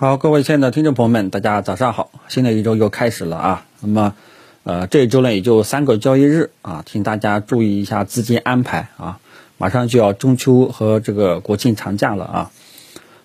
[0.00, 2.12] 好，各位亲爱的听众朋友们，大家早上好！
[2.28, 3.66] 新的一周又开始了啊。
[3.80, 4.14] 那么，
[4.62, 9.18] 呃，这一周呢也就三个交易日啊，请大家注意一下资金安排啊。
[9.56, 12.50] 马上就要中秋和这个国庆长假了啊。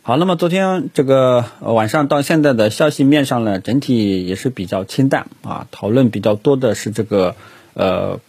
[0.01, 7.35] 好，那么昨天这个晚上到现在的消息面上呢，整体也是比较清淡啊，讨论比较多的是这个
[7.76, 8.19] 呃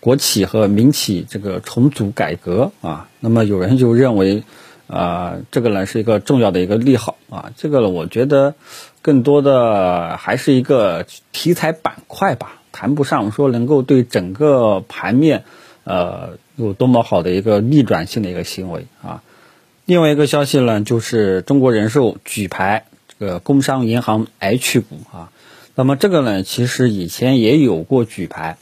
[0.00, 3.08] 国企和民企这个重组改革啊。
[3.20, 4.42] 那么有人就认为。
[4.92, 8.54] 啊，这个呢是一个重要的一个利好啊，这个呢我觉得
[9.00, 15.44] 更多的还是一个题材板块吧，谈不上说能够对整个盘面
[15.84, 19.22] 呃有多么好的一个逆转性的一个行为啊。
[19.86, 22.84] 另外一个消息呢，就是中国人寿举牌
[23.18, 25.32] 这个工商银行 H 股啊，
[25.74, 28.58] 那么这个呢其实以前也有过举牌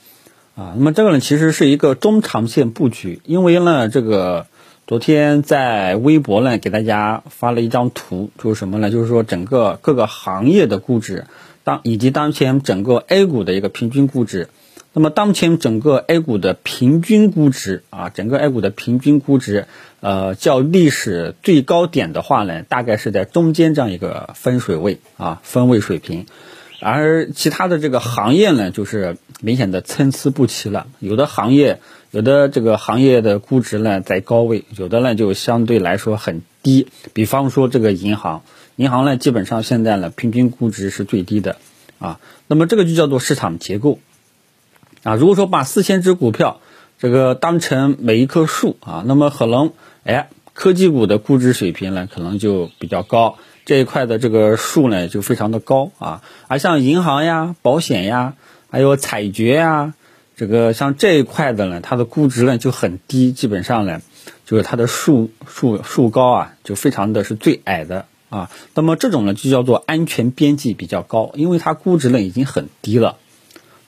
[0.55, 4.47] 啊，那么这个呢其实是一个中长线布局，因为呢这个。
[4.91, 8.91] 昨天在微博呢，给大家发了一张图，就是什么呢？
[8.91, 11.27] 就是说整个各个行业的估值，
[11.63, 14.49] 当以及当前整个 A 股的一个平均估值。
[14.93, 19.66] 那么当前整个 A 股的平均估值啊，整个 A 股的平均估值，
[20.01, 26.27] 呃，较历史最高点的话呢，大概是在中间这样一个分水位啊，分位水平。
[26.80, 31.80] 而其他的这个行业呢，就是明显的参差不齐了，有的行业。
[32.12, 36.88] 有的这个行业的估值呢在高位，有的呢就相对来说很低。
[37.12, 38.42] 比方说这个银行，
[38.74, 41.54] 银行呢基本上现在呢平均估值是最低的
[42.01, 42.18] 啊。
[42.48, 44.01] 那么这个就叫做市场结构
[45.04, 45.14] 啊。
[45.14, 46.60] 如果说把四千只股票
[46.98, 50.30] 这个当成每一棵树啊，那么可能哎
[50.61, 56.21] 科技股的估值水平呢可能就比较高，这一块的这个数呢就非常的高啊。
[56.49, 58.35] 而像银行呀、保险呀，
[58.71, 59.95] 还有采掘呀。
[60.37, 64.03] 这个像这一块的呢，它的估值呢就很低，基本上呢，
[64.44, 68.50] 就是它的数数数高啊，就非常的是最矮的啊。
[68.75, 73.16] 那么这种呢就叫做安全边际比较高，因为它估值呢已经很低了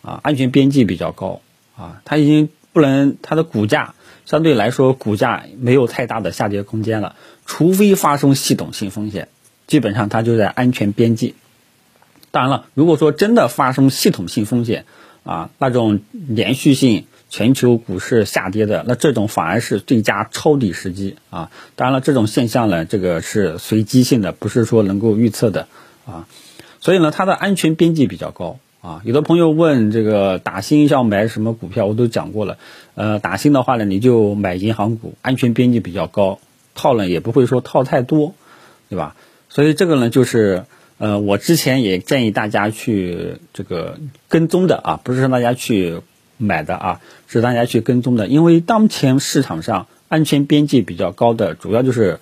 [0.00, 1.42] 啊，安全边际比较高
[1.76, 3.94] 啊，它已经不能它的股价
[4.24, 9.28] 相对来说股价没有太大的下跌空间了，除非发生系统性风险，
[9.66, 11.34] 基本上它就在安全边际。
[12.30, 14.86] 当然了，如果说真的发生系统性风险，
[15.24, 21.50] 啊，那种连续性全球股市下跌的，那这种反而是最佳抄底时机啊。
[21.76, 25.68] 当然了，这种现象呢，这个是随机性的，不是说能够预测的
[26.06, 26.26] 啊。
[26.80, 29.00] 所以呢，它的安全边际比较高啊。
[29.04, 32.58] 有的朋友问这个打新要买什么股票，我都讲过了。
[32.94, 36.38] 呃，打新的话呢，你就买银行股，安全边际比较高，
[36.74, 38.34] 套呢也不会说套太多，
[38.90, 39.16] 对吧？
[39.48, 40.66] 所以这个呢，就是。
[40.98, 43.98] 呃，我之前也建议大家去这个
[44.28, 46.00] 跟踪的啊，不是让大家去
[46.36, 48.28] 买的啊，是大家去跟踪的。
[48.28, 52.20] 因为当前市场上安全边际比较高的，主要就是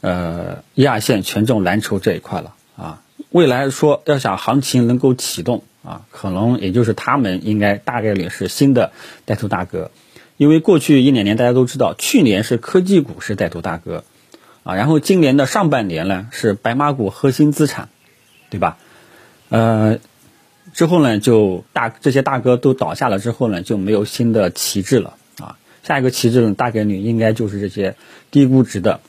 [0.00, 3.02] 呃一二线权重蓝筹这一块了啊。
[3.28, 8.92] 未来说要想行情能够启动啊，可能也就是他们应该大概率是新的
[9.24, 9.90] 带头大哥。
[10.36, 14.04] 因为过去一两年大家都知道，去年是科技股是带头大哥
[14.64, 17.88] 啊，然后今年的上半年呢是白马股核心资产。
[18.48, 18.78] 对吧？
[19.48, 19.98] 呃，
[20.72, 25.58] 之后呢，就大这些大哥都倒下了之后呢，就没有新的旗帜了啊。
[25.82, 27.96] 下一个旗帜呢，大概率应该就是这些
[28.30, 29.00] 低估值的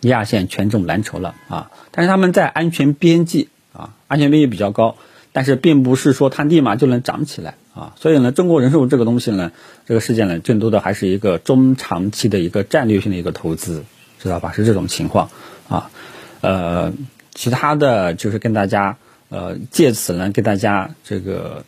[0.00, 1.72] 一二线权重蓝筹了啊。
[1.90, 4.96] 但是他们在安全边际啊，安全边际比较高，
[5.32, 7.94] 但是并不是说它立马就能涨起来啊。
[7.98, 9.52] 所以呢，中国人寿这个东西呢，
[9.86, 13.84] 这个事件呢，更多的还是一个中长期的一个战略性的一个投资，
[14.20, 14.52] 知道吧？
[14.52, 15.30] 是这种情况
[15.68, 15.90] 啊，
[16.40, 16.92] 呃。
[17.34, 18.98] 其他的就是跟大家，
[19.30, 21.64] 呃，借此呢，跟大家这个，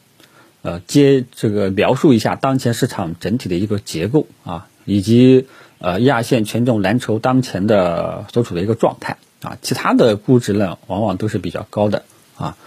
[0.60, 5.46] 呃，接这个描述一下当前市场整体的一个结构啊，以及
[5.78, 9.56] 呃一二线权重蓝筹当前的所处的一个状态啊。
[9.62, 12.02] 其他的估值呢，往往都是比较高的
[12.36, 12.58] 啊。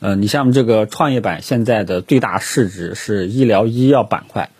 [0.00, 4.50] 呃，你像这个创业板现在的最大市值是医疗医药板块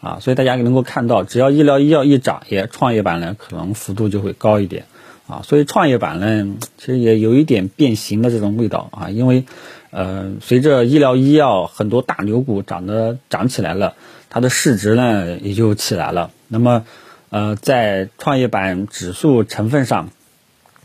[0.00, 4.84] 啊，所以大家能够看到，只要医疗医药一涨，也创业板呢可能幅度就会高一点。
[5.28, 9.44] 啊，所以创业板呢，其实也有一点变形的这种味道啊，因为，
[9.90, 13.94] 呃，随着医疗医药很多大牛股涨得涨起来了，
[14.28, 16.32] 它的市值呢也就起来了。
[16.48, 16.84] 那么，
[17.30, 20.10] 呃，在创业板指数成分上，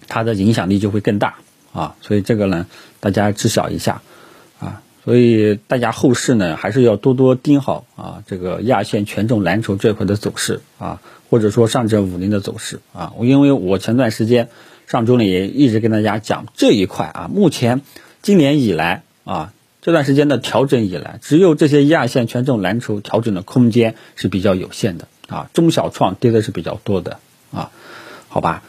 [0.07, 1.39] 它的影响力就会更大
[1.73, 1.95] 啊。
[2.01, 2.67] 所以这个呢，
[3.11, 4.01] 大家知晓一下
[4.59, 4.81] 啊。
[5.03, 11.01] 所以大家后市呢，还是要多多盯好啊，这个亚线权重蓝筹这块的走势啊。
[11.29, 14.47] 或者说上证五零的走势啊，因为我前段时间
[14.87, 17.81] 上周呢也一直跟大家讲这一块啊，目前
[18.21, 19.51] 今年以来啊
[19.81, 27.19] 这段时间的调整以来，只有这些亚线权重蓝筹调整的空间是比较有限的啊，中小创跌的是比较多的
[27.51, 27.71] 啊，
[28.29, 28.63] 好吧，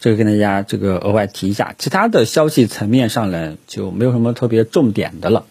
[0.00, 5.44] 这个跟大家这个额外提一下，其他的消息层面上呢就没有什么特别重点的了，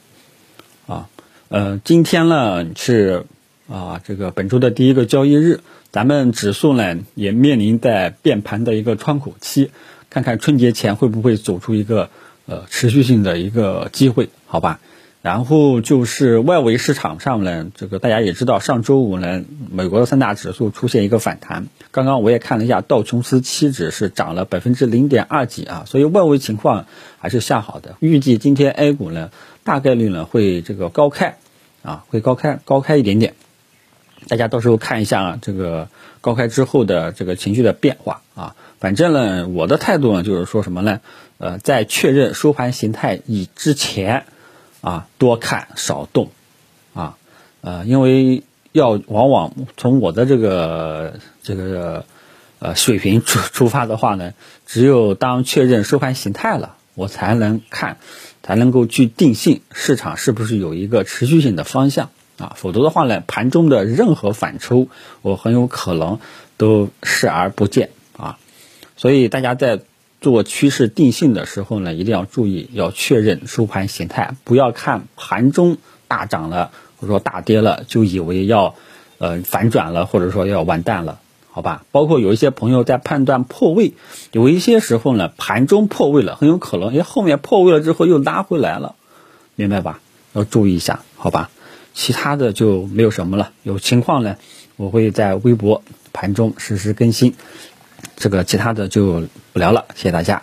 [0.88, 1.08] 啊，
[1.50, 3.28] 呃，今天呢是
[3.70, 5.60] 啊这个本周的第一个交易日，
[5.92, 9.70] 咱们指数呢也面临在变盘的一个窗口期，
[10.10, 12.10] 看看春节前会不会走出一个
[12.48, 14.80] 呃持续性的一个机会，好吧？
[15.22, 21.68] 然后就是外围市场上呢，这个大家也知道，上周五呢，美国的三大指数出现一个反弹。
[21.92, 26.86] 刚刚我也看了一下，道琼斯期指是涨了百分之零点二几啊，所以外围情况
[27.20, 27.98] 还是向好的。
[28.00, 29.30] 预计今天 A 股呢，
[29.66, 31.38] 大概率呢会这个高开，
[31.84, 33.34] 啊，会高开高开一点点。
[34.30, 35.90] 大家到时候看一下这个
[36.22, 38.56] 高开之后的这个情绪的变化啊。
[38.80, 41.02] 反正呢，我的态度呢就是说什么呢？
[41.40, 44.24] 呃，在确认收盘形态以之前。
[44.82, 46.32] 啊，多看少动，
[46.94, 47.18] 啊，
[47.62, 52.06] 呃，因为要往往从我的这个这个
[52.60, 54.34] 呃水平出出发的话呢，
[54.66, 57.98] 只有当确认收盘形态了，我才能看，
[58.42, 64.88] 才能够去定性市场是不是有一个持续性的方向啊，否则的话呢，盘中的任何反抽，
[65.22, 66.20] 我很有可能
[66.56, 68.38] 都视而不见啊，
[68.96, 69.82] 所以大家在。
[70.22, 75.78] 做趋势定性的时候呢，一定要注意，要确认收盘形态，不要看盘中
[76.08, 78.76] 大涨了或者说大跌了，就以为要
[79.18, 81.20] 呃反转了或者说要完蛋了，
[81.50, 81.86] 好吧？
[81.92, 83.94] 包括有一些朋友在判断破位，
[84.32, 88.96] 有一些时候呢，盘中破位了，很有可能哎后面破位了之后又拉回来了，
[89.56, 90.02] 明白吧？
[90.34, 91.50] 要注意一下，好吧？
[91.94, 94.36] 其他的就没有什么了，有情况呢，
[94.76, 95.82] 我会在微博
[96.14, 97.34] 盘中实时更新。
[98.16, 99.22] 这个其他的就
[99.54, 100.42] 不聊了，谢谢大家。